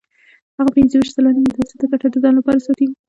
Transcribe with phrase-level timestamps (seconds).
[0.57, 2.85] هغه پنځه ویشت سلنه متوسطه ګټه د ځان لپاره ساتي